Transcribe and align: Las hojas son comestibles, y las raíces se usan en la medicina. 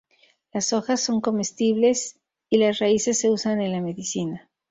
Las 0.51 0.73
hojas 0.73 0.99
son 0.99 1.21
comestibles, 1.21 2.17
y 2.49 2.57
las 2.57 2.79
raíces 2.79 3.19
se 3.19 3.29
usan 3.29 3.61
en 3.61 3.71
la 3.71 3.81
medicina. 3.81 4.49